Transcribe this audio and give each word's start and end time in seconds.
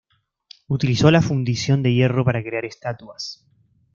Utilizó 0.67 1.11
la 1.11 1.21
fundición 1.21 1.83
de 1.83 1.93
hierro 1.93 2.25
para 2.25 2.41
crear 2.41 2.65
estatuas. 2.65 3.45